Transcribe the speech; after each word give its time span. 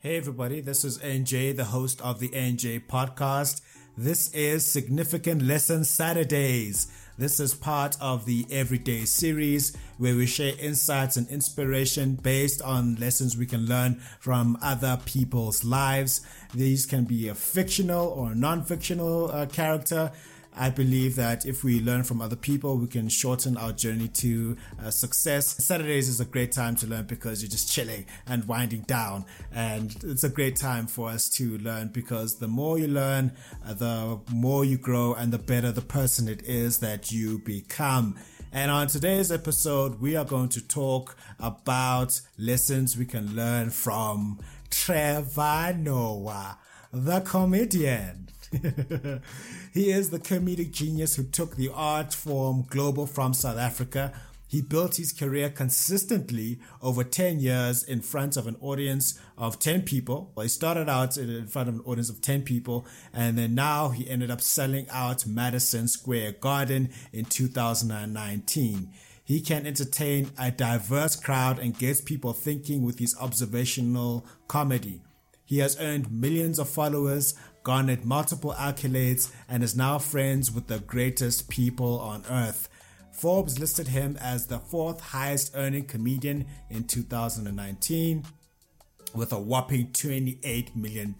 Hey 0.00 0.16
everybody, 0.16 0.60
this 0.60 0.84
is 0.84 0.98
NJ, 0.98 1.56
the 1.56 1.64
host 1.64 2.00
of 2.02 2.20
the 2.20 2.28
NJ 2.28 2.86
podcast. 2.86 3.62
This 3.96 4.32
is 4.32 4.64
Significant 4.64 5.42
Lesson 5.42 5.82
Saturdays. 5.82 6.86
This 7.18 7.40
is 7.40 7.52
part 7.52 7.96
of 8.00 8.24
the 8.24 8.46
Everyday 8.48 9.06
series 9.06 9.76
where 9.96 10.14
we 10.14 10.26
share 10.26 10.54
insights 10.60 11.16
and 11.16 11.26
inspiration 11.26 12.14
based 12.14 12.62
on 12.62 12.94
lessons 12.94 13.36
we 13.36 13.44
can 13.44 13.66
learn 13.66 14.00
from 14.20 14.56
other 14.62 15.00
people's 15.04 15.64
lives. 15.64 16.24
These 16.54 16.86
can 16.86 17.02
be 17.02 17.26
a 17.26 17.34
fictional 17.34 18.06
or 18.06 18.36
non-fictional 18.36 19.32
uh, 19.32 19.46
character 19.46 20.12
I 20.58 20.70
believe 20.70 21.14
that 21.16 21.46
if 21.46 21.62
we 21.62 21.80
learn 21.80 22.02
from 22.02 22.20
other 22.20 22.34
people, 22.34 22.76
we 22.76 22.88
can 22.88 23.08
shorten 23.08 23.56
our 23.56 23.72
journey 23.72 24.08
to 24.08 24.56
uh, 24.84 24.90
success. 24.90 25.46
Saturdays 25.64 26.08
is 26.08 26.20
a 26.20 26.24
great 26.24 26.50
time 26.50 26.74
to 26.76 26.86
learn 26.86 27.04
because 27.04 27.42
you're 27.42 27.50
just 27.50 27.70
chilling 27.70 28.06
and 28.26 28.44
winding 28.46 28.80
down. 28.82 29.24
And 29.52 29.96
it's 30.02 30.24
a 30.24 30.28
great 30.28 30.56
time 30.56 30.88
for 30.88 31.10
us 31.10 31.28
to 31.30 31.58
learn 31.58 31.88
because 31.88 32.38
the 32.38 32.48
more 32.48 32.76
you 32.76 32.88
learn, 32.88 33.32
uh, 33.64 33.74
the 33.74 34.18
more 34.32 34.64
you 34.64 34.78
grow 34.78 35.14
and 35.14 35.32
the 35.32 35.38
better 35.38 35.70
the 35.70 35.80
person 35.80 36.26
it 36.28 36.42
is 36.42 36.78
that 36.78 37.12
you 37.12 37.38
become. 37.38 38.16
And 38.52 38.70
on 38.70 38.88
today's 38.88 39.30
episode, 39.30 40.00
we 40.00 40.16
are 40.16 40.24
going 40.24 40.48
to 40.50 40.66
talk 40.66 41.16
about 41.38 42.20
lessons 42.36 42.96
we 42.96 43.04
can 43.04 43.36
learn 43.36 43.70
from 43.70 44.40
Trevor 44.70 45.76
Noah, 45.78 46.58
the 46.92 47.20
comedian. 47.20 48.28
he 49.74 49.90
is 49.90 50.10
the 50.10 50.18
comedic 50.18 50.70
genius 50.70 51.16
who 51.16 51.24
took 51.24 51.56
the 51.56 51.70
art 51.72 52.14
form 52.14 52.64
global 52.68 53.06
from 53.06 53.34
South 53.34 53.58
Africa. 53.58 54.12
He 54.46 54.62
built 54.62 54.96
his 54.96 55.12
career 55.12 55.50
consistently 55.50 56.58
over 56.80 57.04
10 57.04 57.38
years 57.40 57.84
in 57.84 58.00
front 58.00 58.38
of 58.38 58.46
an 58.46 58.56
audience 58.62 59.20
of 59.36 59.58
10 59.58 59.82
people. 59.82 60.32
Well, 60.34 60.44
he 60.44 60.48
started 60.48 60.88
out 60.88 61.18
in 61.18 61.46
front 61.46 61.68
of 61.68 61.74
an 61.74 61.82
audience 61.82 62.08
of 62.08 62.22
10 62.22 62.42
people 62.42 62.86
and 63.12 63.36
then 63.36 63.54
now 63.54 63.90
he 63.90 64.08
ended 64.08 64.30
up 64.30 64.40
selling 64.40 64.86
out 64.90 65.26
Madison 65.26 65.86
Square 65.86 66.32
Garden 66.40 66.88
in 67.12 67.26
2019. 67.26 68.90
He 69.22 69.42
can 69.42 69.66
entertain 69.66 70.30
a 70.38 70.50
diverse 70.50 71.14
crowd 71.14 71.58
and 71.58 71.78
gets 71.78 72.00
people 72.00 72.32
thinking 72.32 72.82
with 72.82 72.98
his 72.98 73.14
observational 73.20 74.24
comedy. 74.48 75.02
He 75.48 75.60
has 75.60 75.80
earned 75.80 76.12
millions 76.12 76.58
of 76.58 76.68
followers, 76.68 77.32
garnered 77.62 78.04
multiple 78.04 78.54
accolades, 78.58 79.32
and 79.48 79.62
is 79.62 79.74
now 79.74 79.98
friends 79.98 80.52
with 80.52 80.66
the 80.66 80.80
greatest 80.80 81.48
people 81.48 81.98
on 82.00 82.22
earth. 82.28 82.68
Forbes 83.12 83.58
listed 83.58 83.88
him 83.88 84.18
as 84.20 84.48
the 84.48 84.58
fourth 84.58 85.00
highest 85.00 85.52
earning 85.54 85.86
comedian 85.86 86.44
in 86.68 86.84
2019 86.84 88.26
with 89.14 89.32
a 89.32 89.38
whopping 89.38 89.86
$28 89.86 90.76
million. 90.76 91.16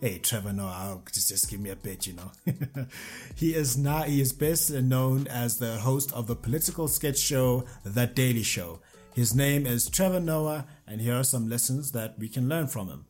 Hey, 0.00 0.18
Trevor 0.18 0.52
Noah, 0.52 1.00
just, 1.12 1.28
just 1.28 1.50
give 1.50 1.58
me 1.58 1.70
a 1.70 1.76
bit, 1.76 2.06
you 2.06 2.12
know. 2.12 2.30
he 3.34 3.56
is 3.56 3.76
now, 3.76 4.02
he 4.02 4.20
is 4.20 4.32
best 4.32 4.70
known 4.70 5.26
as 5.26 5.58
the 5.58 5.78
host 5.78 6.12
of 6.12 6.28
the 6.28 6.36
political 6.36 6.86
sketch 6.86 7.18
show, 7.18 7.64
The 7.82 8.06
Daily 8.06 8.44
Show. 8.44 8.78
His 9.14 9.34
name 9.34 9.66
is 9.66 9.90
Trevor 9.90 10.20
Noah, 10.20 10.64
and 10.86 11.00
here 11.00 11.16
are 11.16 11.24
some 11.24 11.48
lessons 11.48 11.90
that 11.90 12.16
we 12.20 12.28
can 12.28 12.48
learn 12.48 12.68
from 12.68 12.86
him. 12.86 13.04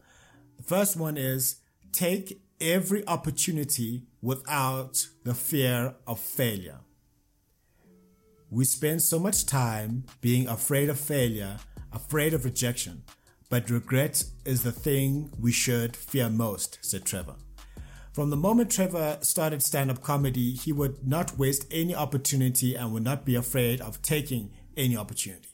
First 0.65 0.97
one 0.97 1.17
is 1.17 1.57
take 1.93 2.41
every 2.61 3.07
opportunity 3.09 4.03
without 4.21 5.07
the 5.25 5.35
fear 5.35 5.97
of 6.07 6.21
failure. 6.21 6.79
We 8.51 8.65
spend 8.65 9.03
so 9.03 9.19
much 9.19 9.47
time 9.47 10.05
being 10.21 10.47
afraid 10.47 10.89
of 10.89 11.01
failure, 11.01 11.59
afraid 11.93 12.35
of 12.35 12.45
rejection, 12.45 13.03
but 13.49 13.71
regret 13.71 14.25
is 14.45 14.63
the 14.63 14.73
thing 14.73 15.33
we 15.41 15.53
should 15.53 15.97
fear 15.97 16.31
most, 16.31 16.79
said 16.81 17.05
Trevor. 17.05 17.37
From 18.13 18.31
the 18.31 18.37
moment 18.37 18.71
Trevor 18.71 19.19
started 19.23 19.63
stand 19.63 19.91
up 19.91 20.03
comedy, 20.03 20.53
he 20.53 20.73
would 20.73 21.07
not 21.07 21.39
waste 21.39 21.67
any 21.71 21.95
opportunity 21.95 22.75
and 22.77 22.93
would 22.93 23.05
not 23.05 23.25
be 23.25 23.35
afraid 23.35 23.81
of 23.81 24.03
taking 24.03 24.51
any 24.77 24.97
opportunity. 24.97 25.49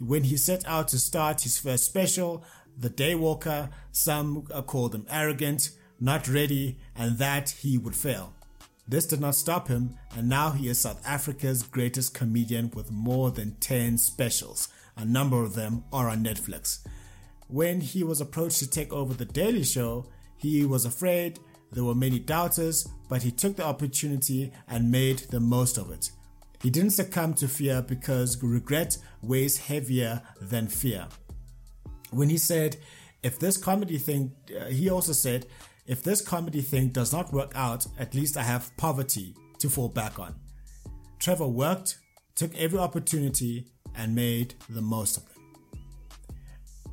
When 0.00 0.24
he 0.24 0.36
set 0.36 0.66
out 0.66 0.88
to 0.88 0.98
start 0.98 1.42
his 1.42 1.56
first 1.56 1.84
special, 1.84 2.44
the 2.78 2.90
daywalker, 2.90 3.70
some 3.92 4.42
called 4.66 4.94
him 4.94 5.06
arrogant, 5.08 5.70
not 6.00 6.28
ready, 6.28 6.78
and 6.96 7.18
that 7.18 7.50
he 7.50 7.78
would 7.78 7.94
fail. 7.94 8.32
This 8.86 9.06
did 9.06 9.20
not 9.20 9.34
stop 9.34 9.68
him, 9.68 9.96
and 10.14 10.28
now 10.28 10.50
he 10.50 10.68
is 10.68 10.80
South 10.80 11.00
Africa's 11.06 11.62
greatest 11.62 12.12
comedian 12.12 12.70
with 12.74 12.90
more 12.90 13.30
than 13.30 13.56
10 13.56 13.96
specials. 13.98 14.68
A 14.96 15.04
number 15.04 15.42
of 15.42 15.54
them 15.54 15.84
are 15.92 16.08
on 16.08 16.22
Netflix. 16.22 16.86
When 17.48 17.80
he 17.80 18.04
was 18.04 18.20
approached 18.20 18.58
to 18.58 18.68
take 18.68 18.92
over 18.92 19.14
The 19.14 19.24
Daily 19.24 19.64
Show, 19.64 20.06
he 20.36 20.66
was 20.66 20.84
afraid, 20.84 21.38
there 21.72 21.84
were 21.84 21.94
many 21.94 22.18
doubters, 22.18 22.86
but 23.08 23.22
he 23.22 23.30
took 23.30 23.56
the 23.56 23.64
opportunity 23.64 24.52
and 24.68 24.90
made 24.90 25.20
the 25.30 25.40
most 25.40 25.78
of 25.78 25.90
it. 25.90 26.10
He 26.62 26.70
didn't 26.70 26.90
succumb 26.90 27.34
to 27.34 27.48
fear 27.48 27.82
because 27.82 28.42
regret 28.42 28.98
weighs 29.22 29.58
heavier 29.58 30.22
than 30.40 30.68
fear 30.68 31.08
when 32.14 32.28
he 32.30 32.38
said, 32.38 32.76
if 33.22 33.38
this 33.38 33.56
comedy 33.56 33.98
thing, 33.98 34.32
uh, 34.58 34.66
he 34.66 34.90
also 34.90 35.12
said, 35.12 35.46
if 35.86 36.02
this 36.02 36.20
comedy 36.20 36.60
thing 36.60 36.88
does 36.88 37.12
not 37.12 37.32
work 37.32 37.52
out, 37.54 37.86
at 37.98 38.14
least 38.14 38.36
I 38.36 38.42
have 38.42 38.70
poverty 38.76 39.34
to 39.58 39.68
fall 39.68 39.88
back 39.88 40.18
on. 40.18 40.34
Trevor 41.18 41.48
worked, 41.48 41.98
took 42.34 42.54
every 42.56 42.78
opportunity, 42.78 43.66
and 43.96 44.14
made 44.14 44.54
the 44.68 44.82
most 44.82 45.16
of 45.16 45.24
it. 45.24 45.78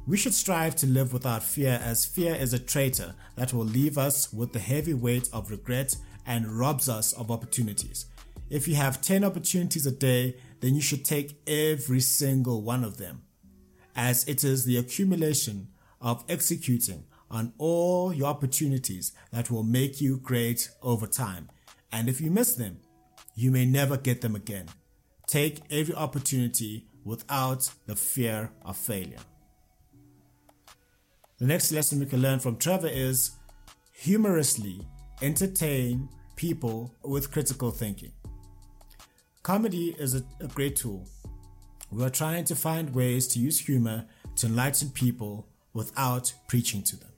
We 0.08 0.18
should 0.18 0.34
strive 0.34 0.76
to 0.78 0.88
live 0.88 1.14
without 1.14 1.44
fear, 1.44 1.80
as 1.84 2.06
fear 2.06 2.36
is 2.36 2.54
a 2.54 2.60
traitor 2.60 3.14
that 3.36 3.54
will 3.54 3.66
leave 3.66 3.98
us 3.98 4.32
with 4.34 4.52
the 4.52 4.60
heavy 4.60 4.94
weight 4.94 5.30
of 5.32 5.52
regret 5.52 5.96
and 6.26 6.58
robs 6.58 6.90
us 6.90 7.14
of 7.14 7.32
opportunities. 7.32 8.06
If 8.50 8.68
you 8.68 8.76
have 8.76 9.02
10 9.02 9.24
opportunities 9.24 9.86
a 9.86 9.92
day, 9.92 10.38
then 10.60 10.76
you 10.76 10.82
should 10.82 11.06
take 11.06 11.42
every 11.48 12.02
single 12.02 12.62
one 12.62 12.84
of 12.84 12.98
them 12.98 13.24
as 13.96 14.28
it 14.28 14.44
is 14.44 14.66
the 14.66 14.78
accumulation 14.78 15.68
of 16.02 16.24
executing 16.28 17.06
on 17.30 17.54
all 17.58 18.14
your 18.14 18.28
opportunities 18.28 19.14
that 19.32 19.50
will 19.50 19.64
make 19.64 20.02
you 20.02 20.18
great 20.18 20.70
over 20.82 21.08
time. 21.08 21.50
And 21.92 22.10
if 22.10 22.20
you 22.20 22.30
miss 22.30 22.56
them, 22.56 22.80
you 23.36 23.52
may 23.52 23.66
never 23.66 23.98
get 23.98 24.22
them 24.22 24.36
again. 24.36 24.68
Take 25.28 25.62
every 25.70 25.96
opportunity 25.96 26.86
without 27.06 27.72
the 27.86 27.96
fear 27.96 28.52
of 28.64 28.76
failure. 28.76 29.20
The 31.40 31.48
next 31.48 31.72
lesson 31.72 32.00
we 32.00 32.06
can 32.06 32.22
learn 32.22 32.40
from 32.40 32.58
Trevor 32.58 32.90
is 32.90 33.32
humorously 33.94 34.82
entertain 35.22 36.10
people 36.36 36.94
with 37.04 37.32
critical 37.32 37.72
thinking. 37.72 38.12
Comedy 39.44 39.96
is 39.98 40.16
a, 40.16 40.24
a 40.40 40.48
great 40.48 40.76
tool 40.76 41.08
we 41.92 42.04
are 42.04 42.10
trying 42.10 42.46
to 42.46 42.56
find 42.56 42.96
ways 42.96 43.28
to 43.28 43.40
use 43.40 43.60
humor 43.60 44.06
to 44.38 44.48
enlighten 44.48 44.90
people 44.90 45.48
without 45.74 46.34
preaching 46.48 46.82
to 46.84 46.96
them. 46.96 47.10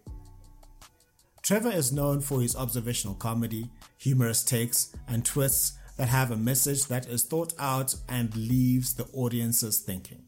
Trevor 1.44 1.72
is 1.72 1.92
known 1.92 2.22
for 2.22 2.42
his 2.42 2.56
observational 2.56 3.16
comedy, 3.16 3.70
humorous 3.98 4.44
takes, 4.44 4.96
and 5.08 5.26
twists 5.26 5.74
that 5.98 6.08
have 6.08 6.32
a 6.32 6.38
message 6.38 6.86
that 6.86 7.06
is 7.06 7.24
thought 7.24 7.54
out 7.60 7.96
and 8.10 8.36
leaves 8.36 8.96
the 8.96 9.06
audiences 9.14 9.80
thinking. 9.80 10.24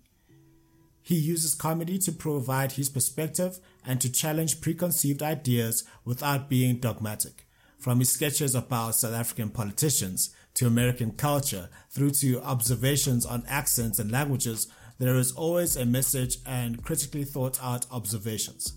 He 1.02 1.16
uses 1.16 1.56
comedy 1.56 1.98
to 2.00 2.12
provide 2.12 2.74
his 2.74 2.90
perspective 2.90 3.60
and 3.86 4.02
to 4.02 4.12
challenge 4.12 4.62
preconceived 4.62 5.22
ideas 5.22 5.84
without 6.04 6.50
being 6.50 6.78
dogmatic. 6.78 7.48
From 7.78 8.00
his 8.00 8.12
sketches 8.12 8.56
about 8.56 8.96
South 8.96 9.14
African 9.14 9.50
politicians 9.50 10.36
to 10.56 10.68
American 10.68 11.12
culture 11.12 11.70
through 11.90 12.12
to 12.12 12.42
observations 12.42 13.26
on 13.26 13.44
accents 13.48 14.00
and 14.00 14.12
languages, 14.12 14.68
there 14.98 15.16
is 15.16 15.32
always 15.32 15.76
a 15.76 15.86
message 15.86 16.38
and 16.46 16.84
critically 16.84 17.24
thought 17.24 17.62
out 17.62 17.86
observations. 17.92 18.74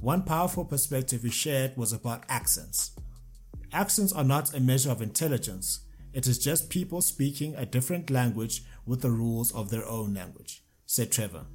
One 0.00 0.22
powerful 0.22 0.64
perspective 0.64 1.22
he 1.22 1.30
shared 1.30 1.76
was 1.76 1.92
about 1.92 2.24
accents. 2.28 2.92
Accents 3.72 4.12
are 4.12 4.24
not 4.24 4.54
a 4.54 4.60
measure 4.60 4.90
of 4.90 5.02
intelligence, 5.02 5.80
it 6.12 6.26
is 6.26 6.38
just 6.38 6.70
people 6.70 7.02
speaking 7.02 7.54
a 7.54 7.66
different 7.66 8.10
language 8.10 8.64
with 8.84 9.00
the 9.00 9.10
rules 9.10 9.52
of 9.52 9.70
their 9.70 9.86
own 9.86 10.14
language, 10.14 10.64
said 10.86 11.12
Trevor. 11.12 11.46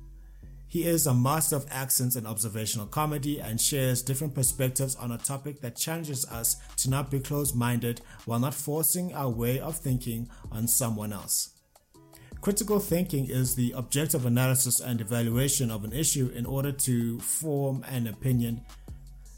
He 0.68 0.84
is 0.84 1.08
a 1.08 1.14
master 1.14 1.56
of 1.56 1.68
accents 1.70 2.16
and 2.16 2.28
observational 2.28 2.88
comedy 2.88 3.40
and 3.40 3.62
shares 3.62 4.02
different 4.02 4.34
perspectives 4.34 4.96
on 4.96 5.12
a 5.12 5.18
topic 5.18 5.62
that 5.62 5.78
challenges 5.78 6.26
us 6.26 6.58
to 6.78 6.90
not 6.90 7.12
be 7.12 7.20
closed 7.20 7.56
minded 7.56 8.02
while 8.26 8.40
not 8.40 8.54
forcing 8.54 9.14
our 9.14 9.30
way 9.30 9.60
of 9.60 9.78
thinking 9.78 10.30
on 10.52 10.68
someone 10.68 11.14
else. 11.14 11.52
Critical 12.42 12.80
thinking 12.80 13.28
is 13.28 13.56
the 13.56 13.74
objective 13.76 14.26
analysis 14.26 14.80
and 14.80 15.02
evaluation 15.02 15.72
of 15.72 15.84
an 15.84 15.94
issue 15.94 16.32
in 16.36 16.46
order 16.46 16.72
to 16.72 17.20
form 17.20 17.84
an 17.90 18.08
opinion. 18.08 18.62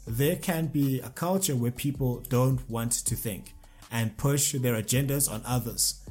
There 0.06 0.36
can 0.36 0.66
be 0.66 1.00
a 1.00 1.10
culture 1.10 1.56
where 1.56 1.70
people 1.70 2.20
don't 2.28 2.68
want 2.68 2.92
to 2.92 3.14
think 3.14 3.54
and 3.90 4.16
push 4.16 4.52
their 4.52 4.74
agendas 4.74 5.30
on 5.30 5.42
others 5.46 6.02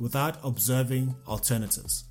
without 0.00 0.38
observing 0.42 1.14
alternatives. 1.28 2.04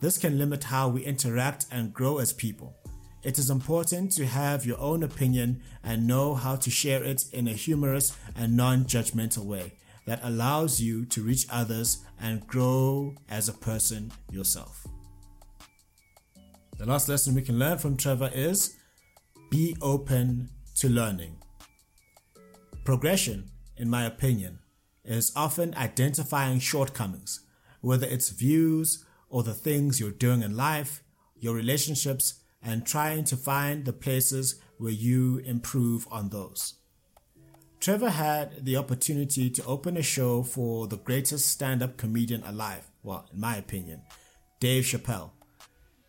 This 0.00 0.18
can 0.18 0.38
limit 0.38 0.64
how 0.64 0.88
we 0.88 1.04
interact 1.04 1.66
and 1.70 1.92
grow 1.92 2.18
as 2.18 2.32
people. 2.32 2.76
It 3.22 3.38
is 3.38 3.50
important 3.50 4.12
to 4.12 4.26
have 4.26 4.66
your 4.66 4.78
own 4.78 5.02
opinion 5.02 5.62
and 5.82 6.06
know 6.06 6.34
how 6.34 6.56
to 6.56 6.70
share 6.70 7.02
it 7.02 7.24
in 7.32 7.48
a 7.48 7.52
humorous 7.52 8.16
and 8.36 8.56
non 8.56 8.84
judgmental 8.84 9.44
way 9.44 9.72
that 10.06 10.20
allows 10.22 10.80
you 10.80 11.04
to 11.06 11.22
reach 11.22 11.46
others 11.50 12.04
and 12.20 12.46
grow 12.46 13.14
as 13.28 13.48
a 13.48 13.52
person 13.52 14.12
yourself. 14.30 14.86
The 16.78 16.86
last 16.86 17.08
lesson 17.08 17.34
we 17.34 17.42
can 17.42 17.58
learn 17.58 17.78
from 17.78 17.96
Trevor 17.96 18.30
is 18.34 18.76
be 19.50 19.76
open 19.80 20.50
to 20.76 20.88
learning. 20.88 21.38
Progression, 22.84 23.50
in 23.78 23.88
my 23.88 24.04
opinion, 24.04 24.58
is 25.04 25.32
often 25.34 25.74
identifying 25.74 26.60
shortcomings, 26.60 27.40
whether 27.80 28.06
it's 28.06 28.28
views 28.28 29.05
or 29.36 29.42
the 29.42 29.52
things 29.52 30.00
you're 30.00 30.10
doing 30.10 30.40
in 30.40 30.56
life, 30.56 31.02
your 31.38 31.54
relationships, 31.54 32.40
and 32.62 32.86
trying 32.86 33.22
to 33.22 33.36
find 33.36 33.84
the 33.84 33.92
places 33.92 34.58
where 34.78 34.90
you 34.90 35.42
improve 35.44 36.08
on 36.10 36.30
those. 36.30 36.76
Trevor 37.78 38.08
had 38.08 38.64
the 38.64 38.76
opportunity 38.76 39.50
to 39.50 39.62
open 39.66 39.98
a 39.98 40.02
show 40.02 40.42
for 40.42 40.86
the 40.86 40.96
greatest 40.96 41.48
stand 41.48 41.82
up 41.82 41.98
comedian 41.98 42.42
alive, 42.44 42.90
well, 43.02 43.28
in 43.30 43.38
my 43.38 43.56
opinion, 43.56 44.00
Dave 44.58 44.84
Chappelle. 44.84 45.32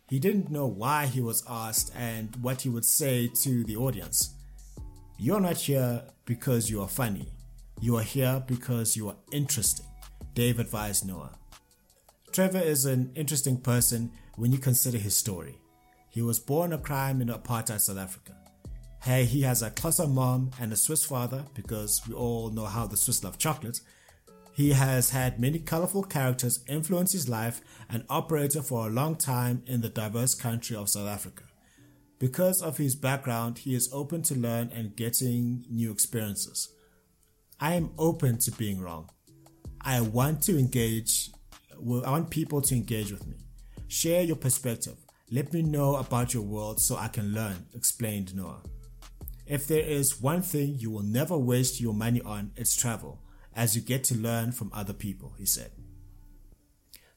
He 0.08 0.18
didn't 0.18 0.50
know 0.50 0.66
why 0.66 1.04
he 1.04 1.20
was 1.20 1.44
asked 1.46 1.92
and 1.94 2.34
what 2.36 2.62
he 2.62 2.70
would 2.70 2.86
say 2.86 3.28
to 3.42 3.62
the 3.62 3.76
audience. 3.76 4.36
You're 5.18 5.42
not 5.42 5.58
here 5.58 6.02
because 6.24 6.70
you 6.70 6.80
are 6.80 6.88
funny. 6.88 7.28
You 7.78 7.98
are 7.98 8.02
here 8.02 8.42
because 8.46 8.96
you 8.96 9.10
are 9.10 9.16
interesting, 9.32 9.84
Dave 10.32 10.58
advised 10.58 11.06
Noah. 11.06 11.37
Trevor 12.32 12.58
is 12.58 12.84
an 12.84 13.10
interesting 13.14 13.56
person 13.56 14.12
when 14.36 14.52
you 14.52 14.58
consider 14.58 14.98
his 14.98 15.16
story. 15.16 15.58
He 16.10 16.22
was 16.22 16.38
born 16.38 16.72
a 16.72 16.78
crime 16.78 17.20
in 17.20 17.28
apartheid 17.28 17.80
South 17.80 17.98
Africa. 17.98 18.36
Hey, 19.02 19.24
he 19.24 19.42
has 19.42 19.62
a 19.62 19.70
Xhosa 19.70 20.10
mom 20.10 20.50
and 20.60 20.72
a 20.72 20.76
Swiss 20.76 21.04
father 21.04 21.44
because 21.54 22.02
we 22.06 22.14
all 22.14 22.50
know 22.50 22.66
how 22.66 22.86
the 22.86 22.96
Swiss 22.96 23.22
love 23.24 23.38
chocolate. 23.38 23.80
He 24.52 24.72
has 24.72 25.10
had 25.10 25.38
many 25.38 25.60
colorful 25.60 26.02
characters 26.02 26.64
influence 26.68 27.12
his 27.12 27.28
life 27.28 27.60
and 27.88 28.04
operated 28.08 28.64
for 28.64 28.86
a 28.86 28.90
long 28.90 29.16
time 29.16 29.62
in 29.66 29.80
the 29.80 29.88
diverse 29.88 30.34
country 30.34 30.76
of 30.76 30.88
South 30.88 31.08
Africa. 31.08 31.44
Because 32.18 32.60
of 32.60 32.78
his 32.78 32.96
background, 32.96 33.58
he 33.58 33.74
is 33.74 33.88
open 33.92 34.22
to 34.22 34.34
learn 34.34 34.72
and 34.74 34.96
getting 34.96 35.64
new 35.70 35.92
experiences. 35.92 36.68
I 37.60 37.74
am 37.74 37.92
open 37.96 38.38
to 38.38 38.50
being 38.50 38.80
wrong. 38.80 39.10
I 39.80 40.00
want 40.00 40.42
to 40.42 40.58
engage, 40.58 41.30
I 41.80 42.10
want 42.10 42.30
people 42.30 42.60
to 42.62 42.74
engage 42.74 43.12
with 43.12 43.26
me. 43.26 43.36
Share 43.86 44.22
your 44.22 44.36
perspective. 44.36 44.96
Let 45.30 45.52
me 45.52 45.62
know 45.62 45.96
about 45.96 46.34
your 46.34 46.42
world 46.42 46.80
so 46.80 46.96
I 46.96 47.08
can 47.08 47.32
learn, 47.32 47.66
explained 47.74 48.34
Noah. 48.34 48.62
If 49.46 49.66
there 49.66 49.84
is 49.84 50.20
one 50.20 50.42
thing 50.42 50.76
you 50.78 50.90
will 50.90 51.02
never 51.02 51.36
waste 51.38 51.80
your 51.80 51.94
money 51.94 52.20
on, 52.22 52.52
it's 52.56 52.76
travel, 52.76 53.22
as 53.54 53.74
you 53.74 53.82
get 53.82 54.04
to 54.04 54.14
learn 54.14 54.52
from 54.52 54.70
other 54.74 54.92
people, 54.92 55.34
he 55.38 55.46
said. 55.46 55.70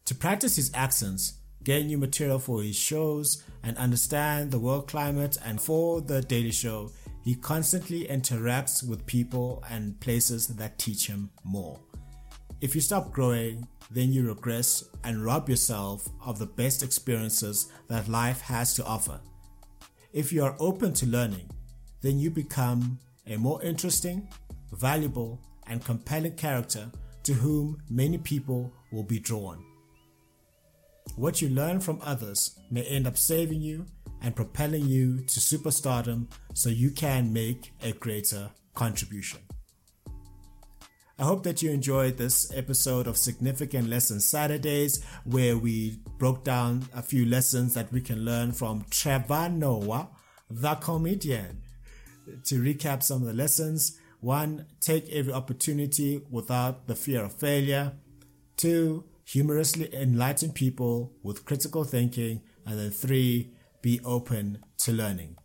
To 0.06 0.16
practice 0.16 0.56
his 0.56 0.72
accents, 0.74 1.34
get 1.64 1.86
new 1.86 1.98
material 1.98 2.40
for 2.40 2.62
his 2.62 2.76
shows, 2.76 3.44
and 3.64 3.78
understand 3.78 4.52
the 4.52 4.60
world 4.60 4.88
climate, 4.88 5.38
and 5.44 5.62
for 5.62 6.02
The 6.02 6.22
Daily 6.22 6.52
Show, 6.52 6.92
he 7.24 7.36
constantly 7.36 8.08
interacts 8.08 8.88
with 8.88 9.06
people 9.06 9.64
and 9.70 10.00
places 10.00 10.48
that 10.48 10.80
teach 10.80 11.08
him 11.08 11.30
more. 11.44 11.80
If 12.62 12.76
you 12.76 12.82
stop 12.82 13.12
growing, 13.12 13.68
then 13.92 14.14
you 14.14 14.28
regress 14.28 14.86
and 15.04 15.24
rob 15.24 15.50
yourself 15.50 16.08
of 16.26 16.40
the 16.40 16.46
best 16.46 16.82
experiences 16.82 17.72
that 17.88 18.08
life 18.08 18.42
has 18.42 18.74
to 18.76 18.86
offer. 18.86 19.20
If 20.14 20.32
you 20.32 20.44
are 20.44 20.56
open 20.60 20.94
to 20.94 21.06
learning, 21.06 21.50
then 22.02 22.18
you 22.18 22.32
become 22.32 23.00
a 23.28 23.38
more 23.38 23.62
interesting, 23.64 24.28
valuable, 24.72 25.42
and 25.68 25.84
compelling 25.84 26.36
character 26.36 26.90
to 27.24 27.34
whom 27.34 27.82
many 27.90 28.18
people 28.18 28.74
will 28.92 29.04
be 29.04 29.20
drawn. 29.20 29.64
What 31.16 31.42
you 31.42 31.50
learn 31.50 31.80
from 31.80 32.00
others 32.04 32.60
may 32.70 32.84
end 32.84 33.08
up 33.08 33.18
saving 33.18 33.62
you 33.62 33.86
and 34.22 34.36
propelling 34.36 34.86
you 34.86 35.18
to 35.26 35.40
superstardom 35.40 36.28
so 36.54 36.70
you 36.70 36.92
can 36.92 37.34
make 37.34 37.74
a 37.84 37.92
greater 37.92 38.50
contribution. 38.74 39.40
I 41.22 41.26
hope 41.26 41.44
that 41.44 41.62
you 41.62 41.70
enjoyed 41.70 42.18
this 42.18 42.52
episode 42.52 43.06
of 43.06 43.16
Significant 43.16 43.88
Lessons 43.88 44.26
Saturdays, 44.26 45.04
where 45.24 45.56
we 45.56 46.00
broke 46.18 46.44
down 46.44 46.90
a 46.96 47.04
few 47.04 47.28
lessons 47.28 47.76
that 47.76 47.92
we 47.94 48.02
can 48.02 48.26
learn 48.26 48.54
from 48.54 48.86
Trevor 48.90 49.48
Noah, 49.48 50.10
the 50.50 50.74
comedian. 50.74 51.62
To 52.46 52.60
recap 52.60 53.04
some 53.04 53.22
of 53.22 53.28
the 53.28 53.36
lessons 53.36 54.00
one, 54.20 54.66
take 54.80 55.08
every 55.12 55.32
opportunity 55.32 56.24
without 56.32 56.88
the 56.88 56.96
fear 56.96 57.26
of 57.26 57.34
failure. 57.34 57.94
Two, 58.58 59.04
humorously 59.24 59.94
enlighten 59.94 60.52
people 60.52 61.14
with 61.22 61.46
critical 61.46 61.84
thinking. 61.84 62.42
And 62.66 62.80
then 62.80 62.90
three, 62.90 63.54
be 63.84 64.00
open 64.04 64.64
to 64.80 64.92
learning. 64.92 65.38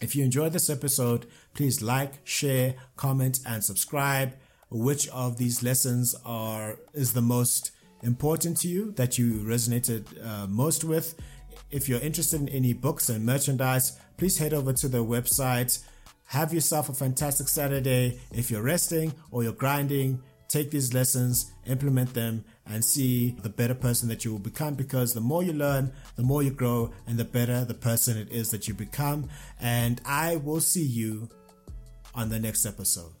If 0.00 0.14
you 0.14 0.24
enjoyed 0.24 0.52
this 0.52 0.68
episode, 0.68 1.26
please 1.54 1.80
like, 1.80 2.14
share, 2.24 2.74
comment, 2.96 3.40
and 3.46 3.64
subscribe. 3.64 4.34
Which 4.70 5.08
of 5.08 5.38
these 5.38 5.62
lessons 5.62 6.14
are 6.24 6.78
is 6.92 7.12
the 7.12 7.22
most 7.22 7.70
important 8.02 8.58
to 8.58 8.68
you 8.68 8.92
that 8.92 9.16
you 9.16 9.42
resonated 9.44 10.04
uh, 10.24 10.46
most 10.48 10.84
with? 10.84 11.14
If 11.70 11.88
you're 11.88 12.00
interested 12.00 12.40
in 12.40 12.48
any 12.50 12.72
books 12.72 13.08
and 13.08 13.24
merchandise, 13.24 13.98
please 14.16 14.38
head 14.38 14.52
over 14.52 14.72
to 14.74 14.88
the 14.88 15.04
website. 15.04 15.82
Have 16.26 16.52
yourself 16.52 16.88
a 16.88 16.94
fantastic 16.94 17.48
Saturday. 17.48 18.20
If 18.32 18.50
you're 18.50 18.62
resting 18.62 19.14
or 19.30 19.44
you're 19.44 19.52
grinding, 19.52 20.20
take 20.48 20.70
these 20.70 20.94
lessons, 20.94 21.52
implement 21.66 22.14
them, 22.14 22.44
and 22.66 22.84
see 22.84 23.36
the 23.42 23.48
better 23.48 23.74
person 23.74 24.08
that 24.08 24.24
you 24.24 24.32
will 24.32 24.38
become 24.38 24.74
because 24.74 25.14
the 25.14 25.20
more 25.20 25.42
you 25.42 25.52
learn, 25.52 25.92
the 26.16 26.22
more 26.22 26.42
you 26.42 26.50
grow, 26.50 26.92
and 27.06 27.18
the 27.18 27.24
better 27.24 27.64
the 27.64 27.74
person 27.74 28.16
it 28.16 28.30
is 28.30 28.50
that 28.50 28.68
you 28.68 28.74
become. 28.74 29.28
And 29.60 30.00
I 30.04 30.36
will 30.36 30.60
see 30.60 30.84
you 30.84 31.28
on 32.14 32.28
the 32.28 32.38
next 32.38 32.64
episode. 32.64 33.12